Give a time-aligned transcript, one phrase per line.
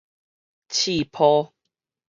[0.67, 1.53] 草莓